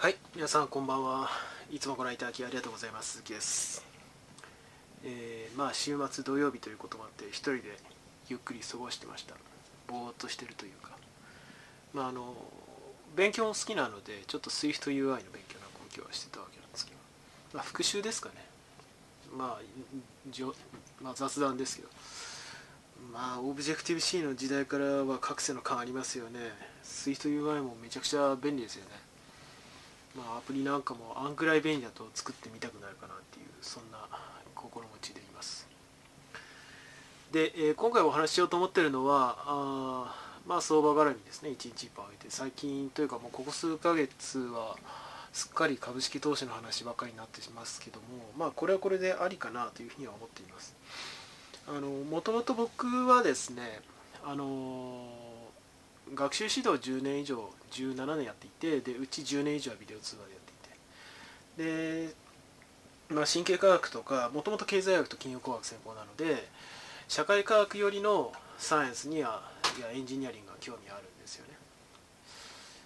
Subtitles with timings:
[0.00, 1.28] はい皆さんこんばんは。
[1.72, 3.14] いつもご覧いただきありがとうございます。
[3.14, 3.84] 鈴木です。
[5.02, 7.76] えーまあ週末土曜日ということもあって一人で
[8.28, 9.34] ゆっくり過ごしてました。
[9.88, 10.92] ぼーっとしてるというか。
[11.92, 12.32] まああの
[13.16, 16.96] 勉強も好きなのでちょっと SwiftUI の勉強なんかも今日はしてたわけなんですけど、
[17.54, 18.34] まあ、復習ですかね。
[19.36, 19.62] まあ
[20.30, 20.54] じょ、
[21.02, 21.88] まあ、雑談ですけど。
[23.12, 26.38] まあオブジェクティブ C の時代からは各世の感ありますよね。
[26.84, 29.07] SwiftUI もめちゃくちゃ便利ですよね。
[30.16, 33.98] まあアプリなんかもあんくらい便利だと作ってみたくなるかなっていうそんな
[34.54, 35.68] 心持ちでいます。
[37.32, 40.14] で、えー今回お話ししようと思ってるのはあ
[40.46, 41.50] まあ相場絡みですね。
[41.50, 42.26] 1日1本上げて。
[42.30, 44.76] 最近というかもうここ数ヶ月は
[45.32, 50.74] すっかり株式投資の話ばかりになってしますけどもまあこれはこれでありかなというふうには思っています。
[51.68, 53.82] あのもともと僕はですね
[54.24, 55.06] あの
[56.14, 60.40] 学習指導10年以上17年やっていてでうち10年以上はビデオ通話でやっ
[61.56, 62.08] ていて。
[62.08, 66.48] で、まあ、神経科学とかもともと経済学と金融工学専攻なので
[67.08, 69.42] 社会科学よりのサイエンスには
[69.78, 71.54] いやエンジニアリングが興味あるんですよね。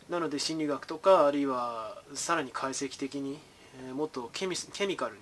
[0.09, 3.39] なので心理学とかあるいはさらに解析的に、
[3.87, 5.21] えーもっとケミケミカルに、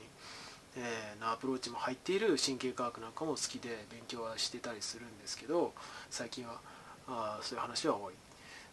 [0.76, 5.72] えーなアプローチも入っている神経科学なんかも好きで勉強はしてたりするんですけど
[6.10, 6.60] 最近は
[7.08, 8.14] あそういう話は多い。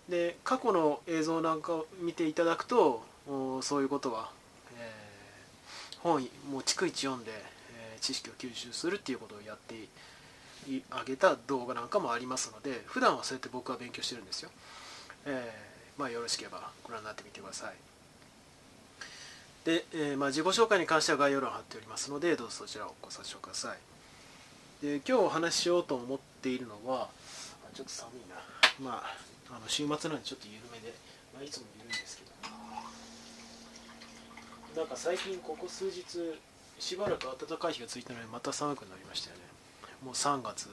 [0.09, 3.03] で過去の映像なんかを見ていただくと
[3.61, 4.31] そういうことは、
[4.77, 9.75] えー本もう逐一読んで、えー知識を吸収するっていうことをやって
[10.91, 14.49] あげた動画なんかもありますので普段はそうやって僕は勉強してるんですよ、
[15.25, 17.73] えーまあよろしければご覧になってみてください。
[19.65, 23.77] で、えーまあ、自己紹介に関しては概要欄を貼っておりますのでどうぞそちらをご参照ください。
[24.85, 27.09] で今日お話ししようと思っているのは
[27.77, 28.33] ちょっと寒いな。
[28.81, 29.13] まあ
[29.55, 30.95] あの週末なんでちょっと緩めで、
[31.31, 32.31] まあ、いつも緩いんですけど。
[34.81, 36.39] なんか最近ここ数日
[36.79, 39.43] しばらく暖かい日が続いたのにまた寒くなりましたよね。
[40.03, 40.69] もう3月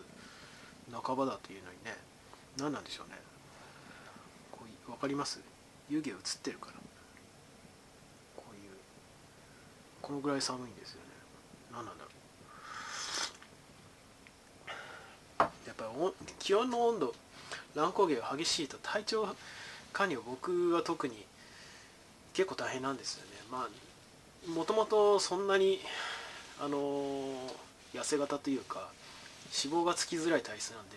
[0.90, 1.94] 半ばだというのにね。
[2.56, 3.20] 何なんでしょうね。
[4.50, 5.42] こう分かります？
[5.90, 6.72] 湯気映ってるから。
[8.34, 8.70] こういう
[10.00, 11.08] このぐらい寒いんですよね。
[11.70, 12.13] 何なんだろう。
[16.38, 17.14] 気温の温度
[17.74, 19.28] 乱高下が激しいと体調
[19.92, 21.24] 管理を僕は特に
[22.32, 23.30] 結構大変なんですよね。
[23.50, 25.80] まあもともとそんなに
[26.60, 26.78] あの
[27.94, 28.88] 痩せ型というか
[29.64, 30.96] 脂肪がつきづらい体質なんで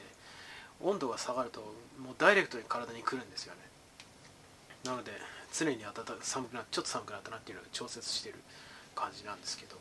[0.82, 1.62] 温度が下がると
[2.02, 3.60] もうダイレクトに体に来るんですよね。
[4.84, 5.12] なので
[5.54, 8.36] 常に暖か寒くなちょっと寒くなったなっていうのを調節してる
[8.96, 9.78] 感じなんですけど。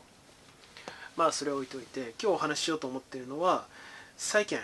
[1.17, 3.65] まあそれを置いといて今日お話ししようと思っているのは
[4.17, 4.59] 債券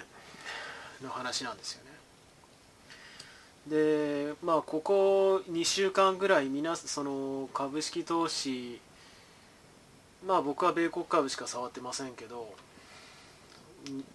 [1.01, 1.91] の話なんですよね。
[3.67, 8.81] でまあここ2週間ぐらい皆その株式投資
[10.27, 12.53] まあ僕は米国株しか触ってませんけど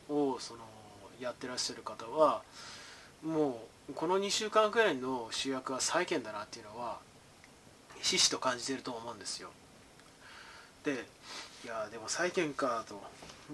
[0.09, 0.61] をその
[1.19, 2.43] やってらっしゃる方は
[3.25, 6.99] もうこの2週間くらいの主役は債券だなっていうのは
[8.01, 9.49] ひしひしと感じてると思うんですよ。
[10.85, 11.07] で
[11.65, 13.03] いやでも債券かと。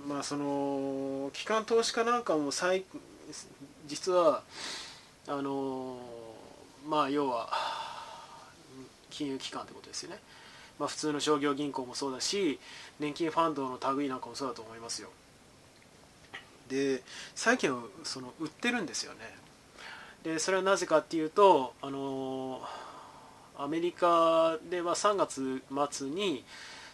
[0.08, 2.84] まあその機関投資家なんかも債
[3.86, 4.42] 実は
[5.26, 5.98] あの
[6.86, 7.48] まあ要は
[9.10, 10.18] 金融機関ってことですよね。
[10.78, 12.58] まあ、普通の商業銀行もそうだし
[12.98, 15.08] 年金ファンドの類なんかもそうだと思いますよ。
[16.68, 17.02] で
[17.34, 19.18] 債券をその売ってるんですよね。
[20.24, 22.62] でそれはなぜかっていうとあの
[23.56, 25.62] アメリカでは3月
[25.92, 26.44] 末に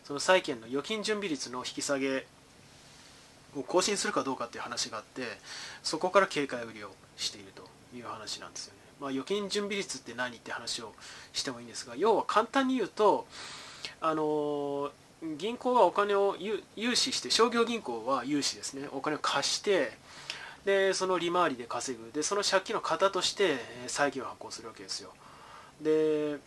[0.05, 2.27] その債券の預金準備率の引き下げ
[3.57, 5.23] を更新するかどうかっていう話があって
[5.83, 10.93] そこから警戒売りをしているという話なんですよね、まあ、預金準備率って何って話を
[11.33, 13.27] してもいいんですが要は簡単に言うと
[14.01, 14.91] あの
[15.37, 16.37] 銀行はお金を
[16.77, 18.89] 融資して商業銀行は融資ですね。
[18.93, 19.93] お金を貸して
[20.65, 22.11] でその利回りで稼ぐ。
[22.13, 23.57] でその借金の型として
[23.87, 25.11] 債券を発行するわけですよ。
[25.83, 26.39] で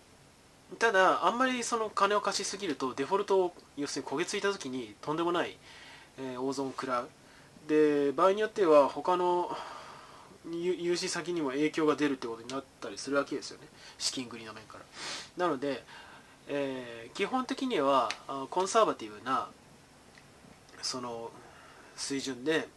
[0.79, 5.55] ただあんまりその金を貸しすぎるとデフォルトを要するに焦げついた時にとんでもない、
[6.17, 7.09] えー大損を食らう。
[7.67, 9.55] で場合によっては他の
[10.51, 13.67] 融資先にも影響が出るってことになったりするわけですよね。
[13.97, 14.83] 資金繰りの面から。
[15.37, 15.83] なので
[16.47, 18.09] えー基本的には
[18.49, 19.47] コンサバティブな
[20.81, 21.31] その
[21.95, 22.67] 水準で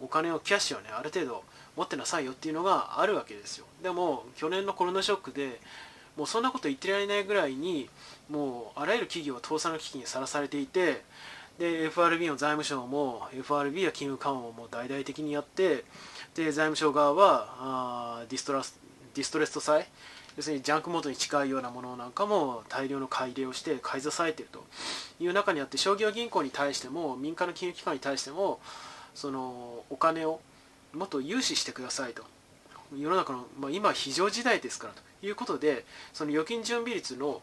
[0.00, 1.44] お金をキャッシュをねある程度
[1.76, 3.64] 持ってなさいよっていうのがあるわけですよ。
[3.82, 5.60] でも去年のコロナショックで
[6.16, 7.88] もうそんなこと言ってられないぐらいに
[8.28, 11.02] もうあらゆる企業は倒産の危機にさらされていて
[11.60, 15.84] で FRB の財務省も FRB や金融緩和ももう大々的にやって
[16.34, 18.80] で財務省側はあディストラス
[19.14, 19.86] ディストレスト債、
[20.36, 24.64] 要するにジャンクボンドに近いようなものなんかも大量の買い入れをして買い支えていると。
[25.18, 28.58] いう中にあって商業銀行に対しても民間の金融機関に対しても
[29.14, 30.40] そのお金を
[30.94, 32.22] もっと融資してくださいと。
[32.96, 35.02] 世の中の、まあ、今非常事態ですからと。
[35.22, 35.84] いうことで
[36.14, 37.42] その預金準備率の、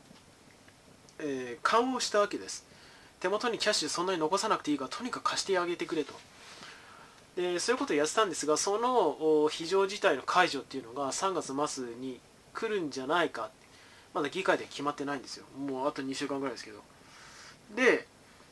[1.19, 2.65] えー、緩和をしたわけです。
[3.19, 6.13] 手元にキャッシュそんなに残さなくていいからとにかく貸してあげてくれと。
[7.35, 12.19] でそういうことをやってたんですがその非常事態の解除っていうのが3月末に
[12.53, 13.49] 来るんじゃないか。
[14.13, 15.45] まだ議会で決まってないんですよ。
[15.59, 16.81] もうあと2週間ぐらいですけど。
[17.75, 18.07] で、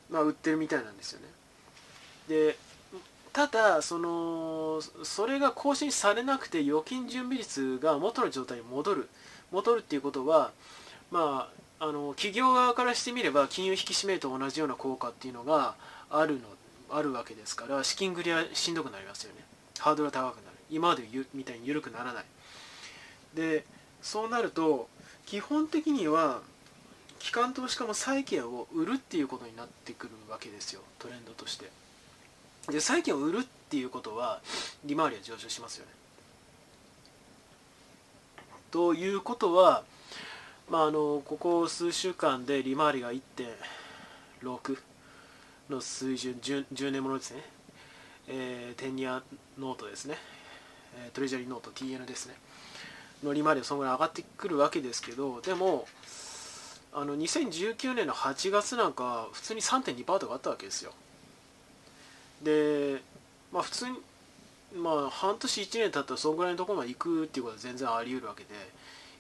[0.10, 1.28] まあ、売ってるみたいなんですよね。
[2.28, 2.58] で
[3.34, 9.10] ただそのそれが更新されなくて預金準備率が元の状態に戻る。
[9.52, 10.52] 戻るっていうことは
[11.12, 15.76] まああの企業側からしてみれば金融引き締めと同じような効果っていうのが
[16.10, 16.42] あるの
[16.90, 19.44] あるわけですから資金繰りはしんどくなりますよね。
[19.80, 20.58] ハードルは高くなる。
[20.70, 22.26] 今までみたいに緩くならない。
[23.34, 23.66] で
[24.02, 24.88] そうなると
[25.26, 26.42] 基本的には
[27.20, 30.82] 機関投資家も債券を売るっていうことになってくるわけですよ。
[31.00, 31.72] トレンドとして。
[32.72, 34.40] で債券を売るっていうことは
[34.86, 35.92] 利回りは上昇しますよね。
[38.72, 39.84] ということは、
[40.70, 44.78] まあ、あのここ数週間で利回りが1.6
[45.70, 47.42] の水準 10, 10, 年ものですね、
[48.28, 49.22] えー、テンニア
[49.60, 50.16] ノートですね、
[50.98, 52.36] えトレジャリーノート TN ですね。
[53.24, 55.88] の利回りはそのぐらい上がってくるわけですけどでも
[56.94, 60.92] あの2019年の8月なんか普通に3.2%とかあったわけですよ。
[62.44, 63.02] で
[63.52, 63.98] まあ普通に
[64.78, 68.50] まあ半年1年経ったらそのぐらいのところまで行くっていうことは全然あり得るわけで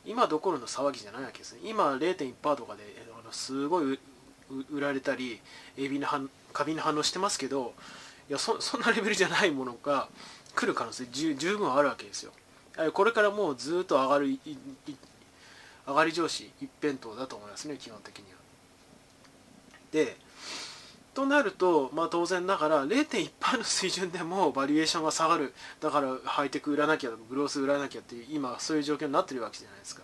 [0.05, 1.59] 今どころの騒ぎじゃないわけですね。
[1.63, 2.83] 今0.1%とかで
[3.19, 3.99] あのすごい
[4.71, 5.39] 売られたり
[5.77, 6.07] エビの
[6.53, 7.73] 過敏な反応してますけど
[8.29, 10.07] いやそんなレベルじゃないものが
[10.55, 12.31] 来る可能性十十分あるわけですよ。
[12.93, 14.37] これからもうずっと上がる
[15.87, 18.37] 上がり上司一辺倒だと思いますね基本的には。
[19.91, 20.17] で
[21.15, 25.53] となると、まあ、当然ながら0.1%の水準でもバリエーションが下がる。
[25.79, 30.03] だからハイテク売らなきゃグロース売らなきゃっていう今そういう状況になってるわけじゃないですか。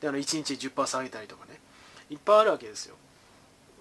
[0.00, 1.60] であの1日10%下げたりとかね。
[2.10, 2.96] いっぱいあるわけですよ。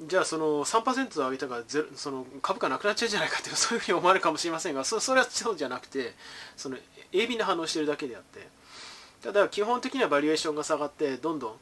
[0.01, 6.13] じゃあその3%上げたからゼロその株価なくなっちゃうじゃないかって そういうふうに思われるかもしれませんがそそれはそうじゃなくて
[6.55, 6.77] その
[7.11, 8.47] 鋭敏な反応してるだけであって。
[9.23, 11.59] ただ基本的にはバリエーションが下がってどんどん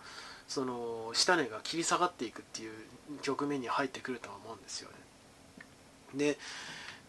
[0.47, 2.73] その下値が切り下がっていくっていう
[3.21, 4.95] 局面に入ってくるとは思うですよね。
[6.15, 6.37] で、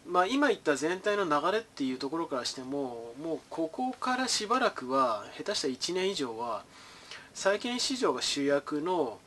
[0.07, 6.63] まあ、今言った全体の流れっていうところからしてももうここからしばらくは下手したら1年以上は
[7.35, 9.19] 債券市場が主役の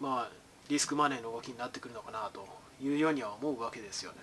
[0.00, 0.30] まあ
[0.68, 2.46] リスクマネーの動きになってくるのかなと
[2.82, 4.18] いうようには思うわけですよね。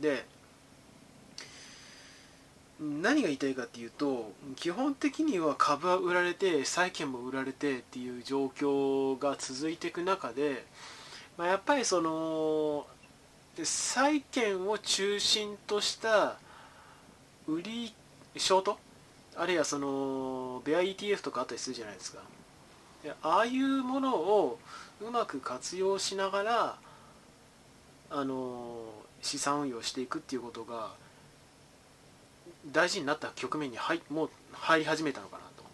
[0.00, 0.24] で
[2.80, 10.64] 何が言いたいかっていうと基本的には株は売られて債券も売られてっていう状況が続いていく中で、
[11.38, 12.86] まあ、やっぱりその
[13.62, 16.36] 債券を中心とした
[17.48, 17.94] 売り
[18.36, 18.78] ショート
[19.36, 22.20] あるいはそのベア ETF とかあったりするじゃないですか。
[23.22, 24.58] ああいうものを
[25.00, 26.76] うまく活用しながら
[28.10, 28.86] あの
[29.22, 30.90] 資産運用していくっていうことが
[32.72, 35.64] 大事になった局面に入もう入り始めたのかなと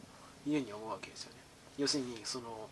[0.48, 1.38] いうふうに思うわけですよね。
[1.78, 2.68] 要するにその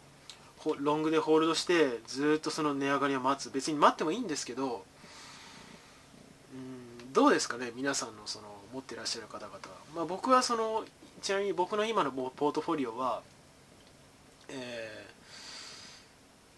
[0.79, 4.85] ロングでホールドしてずっとその値上がりを待つ別に待ってもいいんですけど
[6.55, 9.61] うんどうですかね皆さんのその持ってらっしゃる方々は、
[9.97, 10.85] まあ、僕はその
[11.23, 13.21] ちなみに僕の今のポートフォリオは、
[14.49, 15.00] え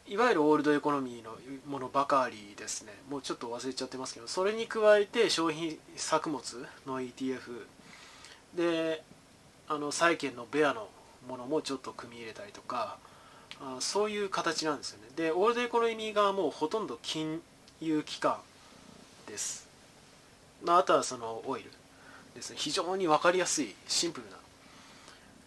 [0.08, 2.92] いわゆるオールドエコノミーのものばかりですね。
[3.08, 7.38] もうちょっと忘れちゃってますけどそれに加えて商品作物の ETF
[8.54, 9.02] で
[9.68, 10.88] あの債券のベアの
[11.28, 12.98] ものもちょっと組み入れたりとか
[13.60, 15.08] あそういう形なんですよね。
[15.16, 17.40] でオールドエコノミー側もほとんど金
[17.80, 18.36] 融機関
[19.26, 19.68] です、
[20.64, 21.70] まあ、あとはそのオイル
[22.34, 22.56] ですね。
[22.58, 24.36] 非常に分かりやすいシンプルな、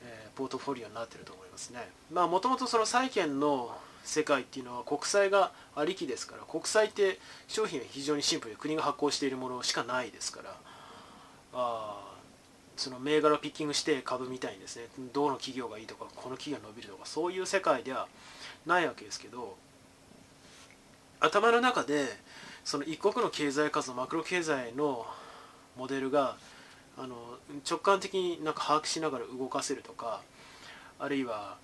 [0.06, 1.90] えー、ポートフォリオになってると思いますね。
[2.12, 10.56] まあもともとその債券の世界っていうのは国債がありきですから国債って商品は非常にシンプルで国が発行しているものしかないですから
[11.54, 12.06] あ
[12.78, 14.88] その銘柄をピッキングして株みたいにですね。
[15.14, 18.08] どの企業がいいとかこの企業が伸びるとかそういう世界では
[18.66, 19.56] ないわけですけど
[21.20, 22.06] 頭の中で
[22.64, 25.06] その一国の経済活動マクロ経済の
[25.78, 26.36] モデルが
[26.98, 27.16] あの
[27.70, 30.22] 直感的になんか把握しながら動かせるとか
[31.00, 31.58] あるいは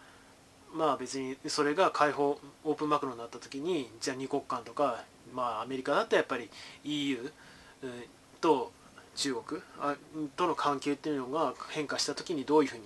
[0.74, 6.50] まあ別にそれが開放オープンマクロになった時にじゃあ2国間とかまあアメリカだったらやっぱり
[6.84, 7.32] EU
[8.40, 8.72] と
[9.16, 9.62] 中国
[10.36, 12.84] との関係っていうのが変化した時にどういうふうに、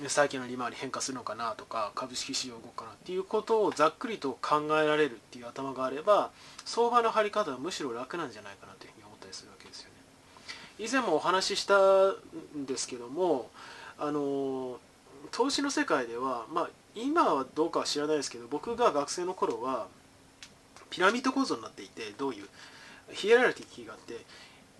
[0.00, 6.30] うん、債券の利回り変化するのかなとか株式市場動くかなっていうことをざっくりと考えられるっていう頭があれば
[6.64, 9.94] 相場の張り方はむしろ楽なんじゃないかなというふうに思ったりするわけですよね。
[10.78, 11.76] 以前もお話しした
[12.56, 13.50] んですけども
[13.98, 14.78] あの
[15.34, 19.88] 投資の世界では、まあ、今はどうかは知らないですけど僕が学生の頃は
[20.90, 22.44] ピラミッド構造になっていてどういう
[23.12, 24.24] ヒエラルキーがあって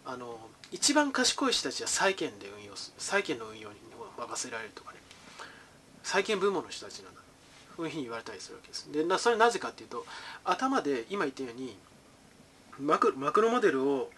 [0.06, 0.38] あの
[0.70, 3.76] 一番賢い人たちは債券で運用する債券の運用に
[4.16, 4.98] 任せられるとかね。
[6.04, 7.20] 債券部門の人たちなんだ。
[7.76, 8.92] そういうふうに言われたりするわけです。
[8.92, 10.06] でなそれなぜかっていうと
[10.44, 11.76] 頭で今言ったように
[12.78, 14.10] マクマクロモデルを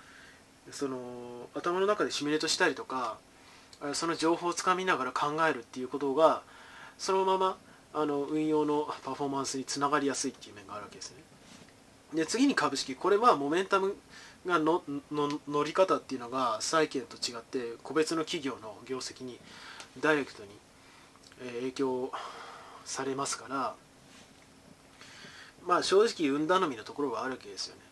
[0.70, 3.16] その頭の中でシミュレートしたりとか
[3.92, 6.42] その情報をつかみながら考えるっていうことが
[6.98, 7.58] そのまま
[7.92, 11.22] あの運用のパフォーマンスにつながりやすいっていう面があるわけですね。
[12.14, 12.94] で次に株式。
[12.94, 13.96] これはモメンタム
[14.46, 19.38] がのの乗り方っていうのが債券と違って個別の企業の業績に
[20.00, 20.48] ダイレクトに
[21.60, 22.12] 影響
[22.84, 23.74] されますから
[25.66, 27.82] まあ正直運頼みのところがあるわけですよね。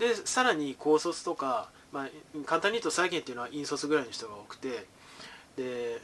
[0.00, 2.08] でさらに高卒とか、まあ、
[2.46, 4.86] 簡単に言うと債券っていうのは引率ぐらいの人が多くて
[5.56, 6.00] で、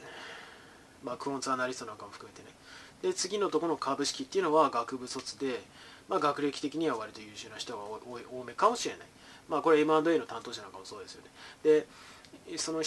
[1.03, 2.55] まあ、クオンツアナリストなんかも含めてね。
[3.01, 5.61] で次のところの株式っていうのは学部卒で、
[6.09, 9.07] まあ、学歴的には割と優秀な人が多めかもしれない、
[9.47, 11.29] まあ、これ M&A の担当者なんかもそうですよね。
[11.63, 12.81] でその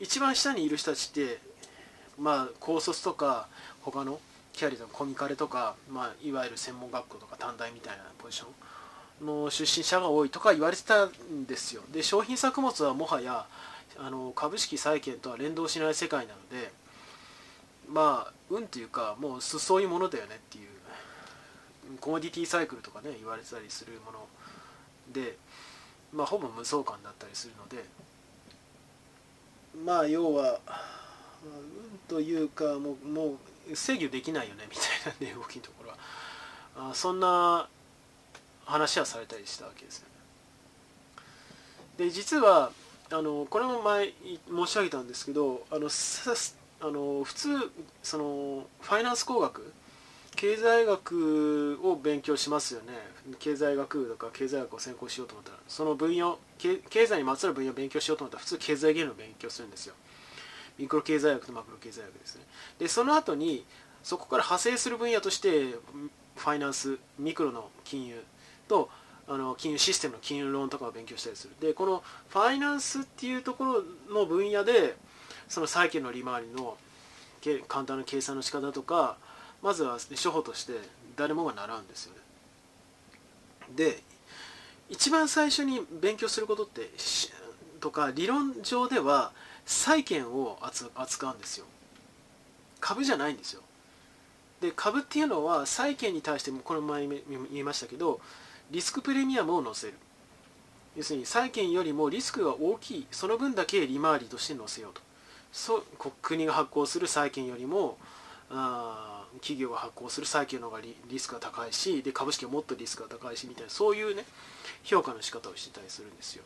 [0.00, 1.38] 一番下にいる人たちって
[2.18, 3.48] まあ高卒とか
[3.80, 4.20] 他の
[4.52, 8.46] キャリアのコミカレとか、まあ、いわゆる専門学校とか短大みたいなポジショ
[9.22, 11.82] ンの出身者が多いとか言われてたんですよ。
[11.92, 13.46] で商品作物はもはや
[13.98, 16.72] あの株式債券とは連動しない世界なので
[17.88, 20.68] まあ運というかもうそういうものだよねっていう
[22.00, 24.26] コモディティサイクルとかね言われてたりするもの
[25.12, 25.36] で
[26.12, 27.84] まあほぼ無相関だったりするので
[29.84, 30.60] まあ要は
[31.44, 33.36] 運というかもうも
[33.70, 35.96] う制御できないよねみたいなね動きのところは
[36.90, 37.68] あそんな
[38.64, 40.14] 話はされたりしたわけですよね。
[41.98, 42.72] で実は
[43.10, 44.12] あのこれも前
[44.48, 45.88] 申し上げたんですけどあの
[46.80, 47.48] あの普通
[48.02, 49.72] そのファイナンス工学
[50.36, 52.92] 経済学を勉強しますよね。
[53.38, 59.94] 経済学とか経済学を専攻しようと思ったらその分野経済にまつわる分野を勉強しようと思ったら普通経済原理を勉強するんですよ。
[60.76, 62.44] ミクロ経済学とマクロ経済学ですね。
[62.78, 63.64] でその後に
[64.02, 65.76] そこから派生する分野として
[66.36, 68.22] ファイナンスミクロの金融
[68.66, 68.90] と
[69.26, 71.54] あの金融システムの金融論とかを勉強したりする。
[71.60, 74.96] でこのファイナンスっていうところの分野で
[75.48, 76.76] その債券の利回りの
[77.68, 79.16] 簡単な計算の仕方とか
[79.62, 80.72] まずは初歩として
[81.16, 82.20] 誰もが習うんですよね。
[83.76, 84.02] で
[84.90, 86.90] 一番最初に勉強することって
[87.80, 89.32] とか理論上では
[89.64, 90.58] 債券を
[90.94, 91.66] 扱うんですよ。
[92.80, 93.62] 株じゃないんですよ。
[94.60, 98.20] で株っていうのは債券に対してもこの前言いましたけど
[98.70, 99.94] リスクプレミアムを載せる。
[100.96, 105.00] 要するに債券よりもリスクが大きいその分だけ利回りとして載せようと。
[105.52, 105.82] そう
[106.22, 107.96] 国が発行する債券よりも
[108.50, 114.24] あ企業が発行する債券の方がリスクが高いしで株式はもっとリスクが高いしみたいなそういうね
[114.82, 116.42] 評価の仕方をしてたりするんですよ。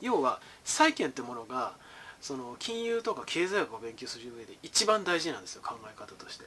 [0.00, 1.72] 要は債券ってものが
[2.20, 6.44] その金融とか経済学を勉強する上で一番大事なんですよ考え方として。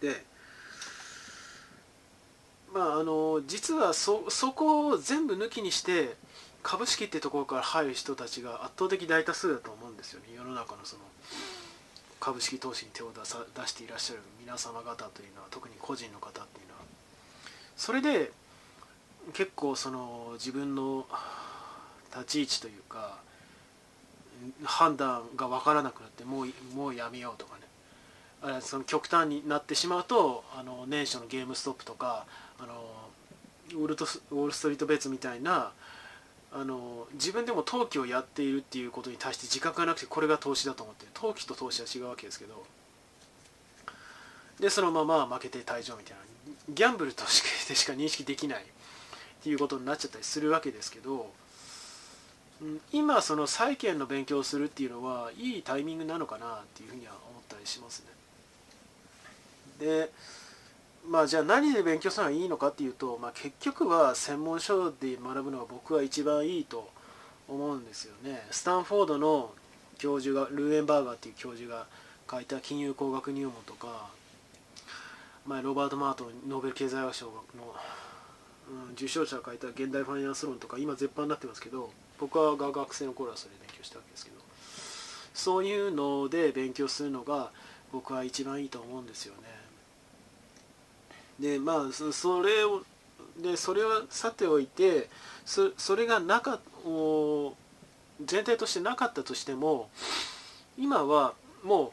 [0.00, 0.24] で
[2.72, 6.16] まああの実はそそこを全部抜きにして
[6.62, 10.26] 株式ってところから入る人たちが圧倒的大多数だと思うんですよね。
[10.36, 11.02] 世の中のその
[12.20, 16.80] 株式投資に手を出さ出していらっしゃる皆様方というのは特に個人の方っていうのは。
[17.76, 18.32] それで
[19.32, 21.06] 結構その自分の
[22.12, 23.18] 立ち位置というか
[24.64, 27.62] 判断が分からなくなってもうもうやめようとかね。
[28.40, 32.24] あその極端になってしまうとあの年初のゲームストップとか
[32.60, 32.74] あの
[33.72, 35.72] ウォルトウォール・ストリート・ベッツみたいな
[36.52, 42.64] あの自分でも投機をやっているっていうことに対して自覚がなくてこれが投資だと思って投機と投資は違うわけですけど
[44.60, 48.64] でそのまま負けて退場みたいなギャンブルとしてしか認識できないっ
[49.42, 51.30] ていうことになっちゃったりするわけですけど
[52.92, 58.06] 今その債券の勉強をするっていうのはいいタイミングなのかなっていうふうには思ったりしますね。
[59.78, 60.10] で
[61.06, 66.90] まあじゃあ何で勉強するのがいいのかっていうと、まあ、結局は専門書で学ぶのが僕は一番いいと
[67.48, 68.46] 思うんですよね。
[68.50, 69.52] スタンフォードの
[69.98, 71.86] 教授がルーエンバーガーっていう教授が
[72.30, 74.10] 書いた金融工学入門とか、
[75.46, 77.32] まあ、ロバート・マートノーベル経済学賞の、
[78.88, 81.90] うん、受賞者が書いた現代ファイナンス論とか今絶版になってますけど
[82.20, 84.36] 僕は学生の頃はそれで勉強したわけですけど
[85.32, 87.50] そういうので勉強するのが
[87.92, 89.57] 僕は一番いいと思うんですよね
[91.38, 92.82] でまあそれを
[93.40, 95.08] でそれはさておいて
[95.44, 97.54] そそれがなかお
[98.20, 99.88] 前提としてなかったとしても
[100.76, 101.90] 今はもう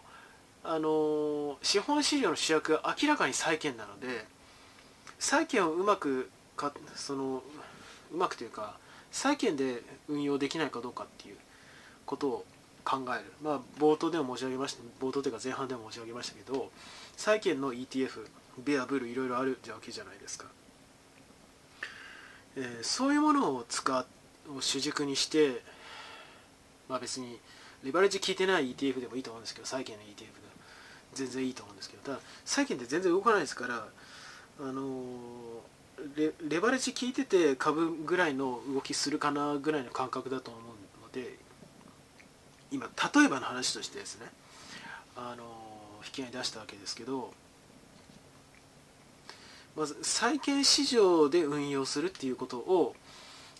[0.68, 4.26] あの資本市場の主役は明らかに債券なので
[5.20, 7.44] 債券をうまくかその
[8.12, 8.78] うまくというか
[9.12, 11.36] 債券で運用できないかどうかっていう
[12.06, 12.46] ことを
[12.84, 16.70] 考える、まあ、冒頭でも申し上げました冒頭というか前半でも申し上げましたけど
[17.18, 18.28] 債券の ETF
[18.64, 20.46] ベアブルいろいろあるわけじゃないですか、
[22.58, 24.06] えー、そういうものを使
[24.50, 25.62] を主軸にして
[26.88, 27.40] まあ別に
[27.84, 30.16] レバレッジ効いてない ETF でもいいと思うんですけど債券の ETF が
[31.14, 33.88] 全然いいと思うんですけどただ債券って全然動かないですから
[34.60, 35.04] あの
[36.16, 40.64] レレバレッジ効いてて株ぐらいの動きするかなぐらいの感覚だと思う
[41.04, 41.36] ので
[42.72, 44.28] 今例えばの話としてですね
[45.16, 45.44] あの
[46.06, 47.34] 引き合い出したわけですけど
[49.76, 52.96] まず債券市場で運用するっていうことを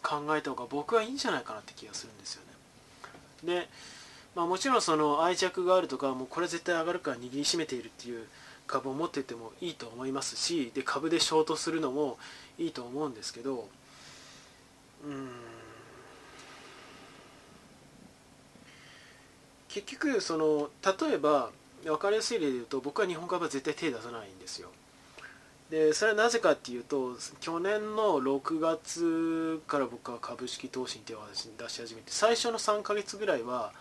[0.02, 2.42] 考えた方が僕はいいんじゃないかなって気がするんですよ
[3.44, 3.60] ね。
[3.62, 3.68] で、
[4.36, 8.26] まあ、もちろんその愛着があるとかもうこれ絶対上がるから握りしめているっていう
[8.68, 12.18] 株を持っててもいいと思いますしで株でショートするのも
[12.58, 13.68] いいと思うんですけど
[15.06, 15.30] うん
[19.70, 20.70] 結局その
[21.08, 21.52] 例えば
[21.84, 24.70] 分かりやすい例で言うと僕は日本株は絶対手出さないんですよ。
[25.70, 31.20] でそれはなぜかっていうと去年の6月から僕は株式投資に手を
[31.58, 33.74] 出し始めて最初の3ヶ月ぐらいは、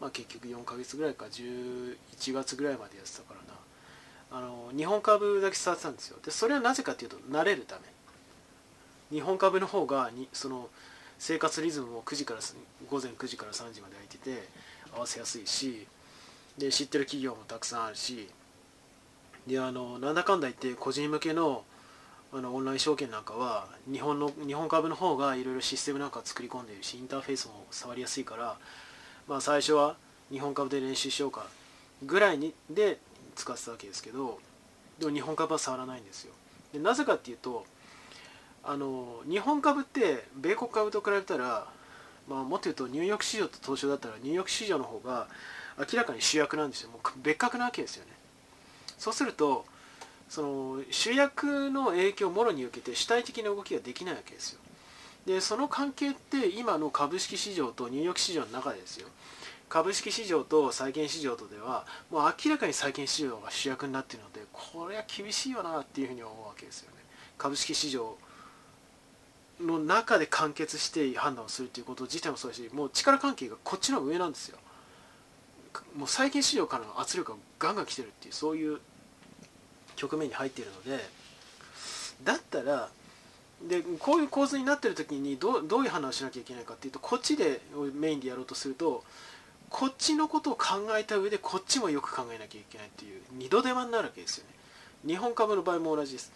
[0.00, 1.96] まあ、結局4ヶ月ぐらいか11
[2.32, 3.58] 月ぐらいまでやってたからな。
[4.36, 6.18] あの日本株だけ触ってたんですよ。
[6.24, 7.82] でそれはなぜかっていうと慣れるため。
[9.10, 10.68] 日本株の方がにその
[11.18, 12.40] 生活リズムも9時から
[12.90, 14.48] 午前9時から3時まで空いてて
[14.94, 15.86] 合わせやすいし
[16.58, 18.28] で知ってる企業もたくさんあるし
[19.46, 21.64] であのなんだかんだ言って個人向けの
[22.32, 28.56] あのオンライン証券なんかは日本の日本株の方がいろいろシステムなんか作り込んでいるしインターフェースも触りやすいから、
[29.28, 29.94] まあ、最初は
[30.32, 31.46] 日本株で練習しようか
[32.02, 32.98] ぐらいにで
[33.36, 34.40] 使ってたわけですけど
[34.98, 36.32] でも日本株は触らないんですよ。
[36.72, 37.64] でなぜかっていうと
[38.64, 41.68] あの日本株って米国株と比べたら、
[42.28, 45.28] まあ、もっと言うとニューヨーク市場と東証だったらニューヨーク市場の方が
[45.78, 46.90] 明らかに主役なんですよ。
[46.90, 48.12] もう別格なわけですよね。
[49.04, 49.66] そうすると
[50.30, 54.60] その主役の影響をもろに受けて主体的な動きができないわけですよ。
[55.26, 59.08] でその関係って今の株式市場とニューヨーク市場の中ですよ。
[59.68, 66.96] 株式市場と債券市場とではもう明らかに債券市場が主役になっているのでこれは厳しいよなっていうふうに思うわけですよね。
[67.36, 68.16] 株式市場
[69.60, 74.56] の中で完結して判断をするということ自体もそうだしもう力関係がこっちの上なんですよ。
[75.94, 78.80] もう債券市場からの圧力がガンガン来てるっていうそういう
[79.96, 81.04] 局面に入っているので
[82.24, 82.88] だったら
[83.68, 87.60] でこういう構図になってる時にどどういう判断をしなきゃいけないかっていうとこっちで
[87.94, 89.04] メインでやろうとすると
[89.70, 94.50] こっちのことを考えた上でこっちもよく考えなきゃいけないっていう二度手間になるわけですよね。
[95.06, 96.32] 日本株の場合も同じです。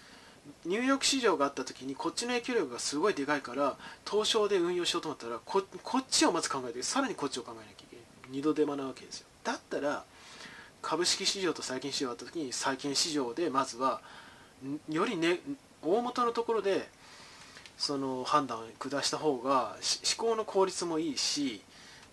[0.64, 3.76] ニューヨーク市場があった時にこっちの影響力がすごいでかいから
[4.10, 8.04] 東証で運用しようと思ったらここっちをまず考えてさらにこっちを考えなきゃいけない。
[8.30, 9.26] 二度手間なわけですよ。
[9.44, 10.04] だったら
[10.82, 14.00] 株式市場と債券市場があった時に債券市場でまずは
[14.88, 15.40] よりね
[15.82, 16.88] 大元のところで
[17.76, 19.76] その判断を下した方が
[20.18, 21.62] 思考の効率もいいし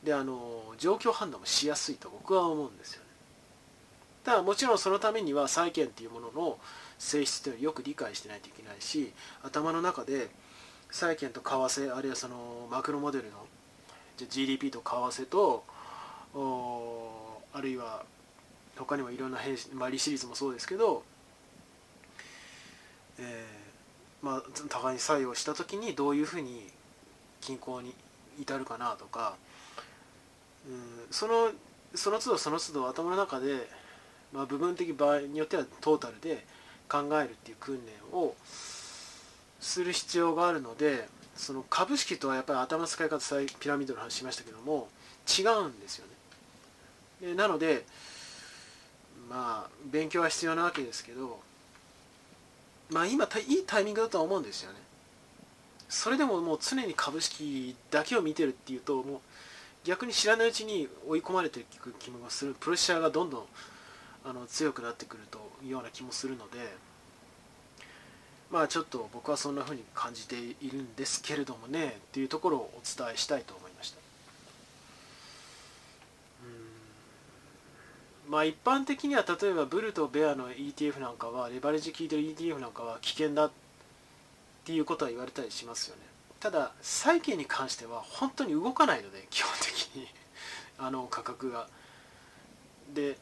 [0.04, 3.06] であの状況判断もしやすいと僕は思うんですよね。
[4.24, 6.58] ただもちろんそのためには債券っていうものの
[7.00, 9.12] 性質というのをよく理解してないといけないし
[9.44, 10.30] 頭の中で
[10.92, 13.46] 債券と為替あるいはそのマクロモデルの
[14.30, 15.64] GDP と為替と
[17.54, 18.04] あるいは
[18.78, 21.04] 他にもいろんな編、まあ、利シリーズもそうですけど、
[23.20, 26.68] えーまあ、互いに作用した時にどういうふうに
[27.42, 27.94] 均衡に
[28.40, 29.36] 至るかなとか、
[30.68, 31.52] うん、その
[31.94, 33.70] その都度その都度頭の中で、
[34.34, 36.44] まあ、部分的場合によってはトータルで
[36.90, 38.36] 考えるっていう訓練を
[39.60, 43.20] する必要があるのでその株式とはやっぱり頭の使い方
[43.60, 44.88] ピラミッドの話しましたけども
[45.28, 46.06] 違うんですよ
[47.22, 47.36] ね。
[47.36, 47.86] なので
[49.30, 51.40] まあ勉強は必要なわけですけど
[52.90, 54.80] まあ今いいタイミングだとは思うんですよね。
[55.88, 59.20] それでももう常に株式だけを見てるっていうともう
[59.84, 62.56] 逆に知らないうちに追い込まれていく気もする。
[62.60, 63.46] プレッシャーがどんどん
[64.26, 66.58] あの強くなってくるというような気もするので
[68.52, 73.65] まあちょっと僕はそんな風に感じているんですけれどもねっていうところをお伝えしたいと思います
[78.30, 83.52] まあ一般的には例えばブルとベアの ETF なんかはレバレッジ効いてる ETF なんかは危険だっ
[84.66, 86.02] ていうことは言われたりしますよね。
[86.40, 90.08] ただ債券に関しては本当に動かないので 基本的に
[90.78, 91.68] あの価格が。
[92.94, 93.18] で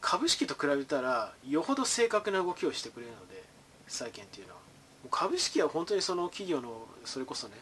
[0.00, 3.42] 株式と比べたらよほど正確な動きをしてくれるので
[3.88, 4.60] 債券っていうのは。
[5.10, 7.54] 株式は本当にその企業のそれこそね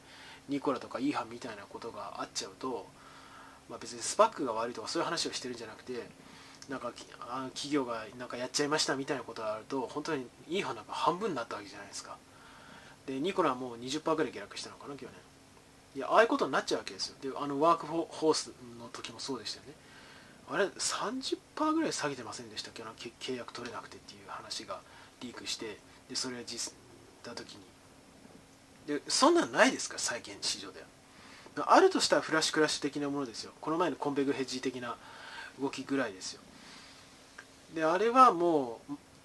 [0.49, 2.87] ニコラとかイーハンみたいなことがあっちゃうと、
[3.69, 6.09] まあ、別にスパックが悪いとかそういう話をしてるんじゃなくて
[6.69, 6.93] なんか
[7.29, 12.17] あ企業がなんかやっちゃいましたみたいなことがあると本当にイーハンなんか半分になったわけじゃないですか。
[13.07, 15.13] でニコラはもう20%ぐらい下落したのかな去年
[15.97, 17.17] いやああいうことになっちゃうわけですよ。
[17.21, 19.75] であのワークフォースの時もそうでしたよね。
[20.51, 22.83] あれ30%ぐらい下げてませんでしたっけ
[23.21, 24.81] 契約取れなくてっていう話が
[25.21, 26.73] リークしてでそれが実
[27.23, 27.61] た時に。
[28.87, 29.99] でそんなんないですか？
[29.99, 31.73] 債券市場では。
[31.75, 33.53] あるとしたらフラッシュクラッシュ的なものですよ。
[33.61, 34.97] この前のコンペグヘッジ的な
[35.61, 36.41] 動きぐらいですよ。
[37.75, 38.81] であれはも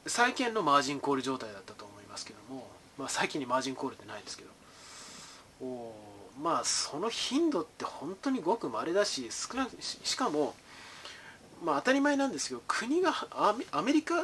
[0.06, 4.58] う債券のマージンコール状態だったと思いますけどもまあ債券にマージンコールってないですけど。
[5.62, 5.94] お
[6.42, 10.54] まあその頻度って本当にごく稀だし少なしかも
[11.64, 14.24] まあ当たり前なんですけど国がアメリカっ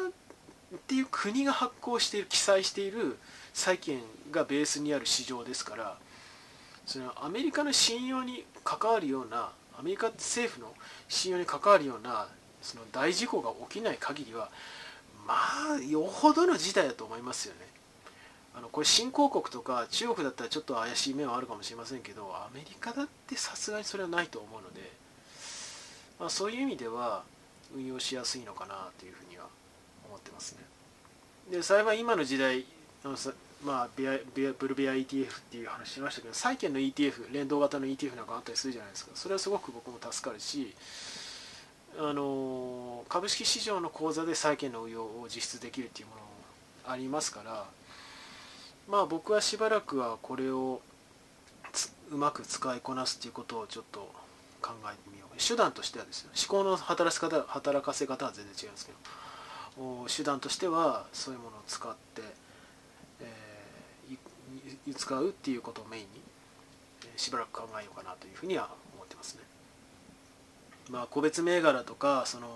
[0.87, 3.17] ていう国が発行している記載している
[3.53, 3.99] 債券
[4.31, 5.97] がベースにある市場ですから
[6.85, 10.73] そのアメリカの信用に関わるようなアメリカ政府の
[11.07, 12.27] 信用に関わるような
[12.63, 14.49] その大事故が起きない限りは
[15.27, 15.35] ま
[15.79, 17.61] あよほどの事態だと思いますよね。
[18.55, 24.91] あのこれ新興国とか中国だったらちょっと怪しい面はあるかもしれませんけどアメリカだってさすがにそれはないと思うので、
[26.19, 27.23] まあ、そういう意味では
[27.75, 29.45] 運用しやすいのかなというふうには
[30.07, 30.59] 思ってますね。
[31.49, 32.65] で幸い今の時代
[33.65, 40.73] まあ、ビアビアブルベア ETF っていう話しましたけど債券の ETF 連動型の ETF なんかあったりするじゃないですかそれはすごく僕も助かるし
[41.99, 46.27] あの株式市場の口座で債券の運用を実質できるっていうものも
[46.87, 47.65] ありますから
[48.89, 50.81] まあ僕はしばらくはこれを
[52.11, 54.11] うまく使いこなすっていうことをちょっと
[54.61, 58.91] 考えてみよう手段としてはですね思考の働か方働かせ方は全然違うんですけ
[59.77, 62.21] ど手段としてはそういうものを使って
[63.21, 66.07] え使うっていうことをメインに
[67.17, 68.69] しばらく考えようかなというふうには。
[70.89, 72.47] まあ、個別銘柄とかその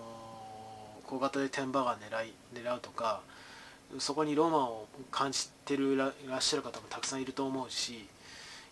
[1.05, 3.21] 小型で天場が狙い狙うとか
[3.99, 8.05] そこにロマンを感じてるららっしゃる方もたくさんいると思うし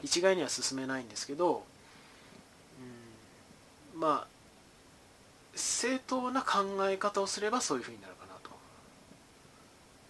[0.03, 1.63] 一概には進めないんですけど、
[3.93, 4.27] うん、まあ
[5.55, 8.49] 正当な考え方をすればそういうふうになるかなと。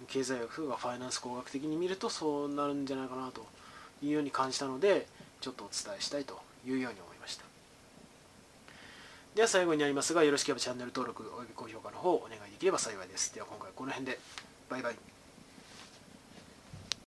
[0.08, 3.46] 経済学がファイナンス工学的に見るとそうなるんじゃないかなと
[4.04, 5.08] いうように感じたので
[5.40, 7.15] ちょっとお伝えしたいというように思いました
[9.36, 13.36] では最後になりますがよろしければチャンネル登録および高評価の方お願いできれば幸いです。
[13.36, 14.18] では今回この辺で。
[14.70, 15.15] バイバイ。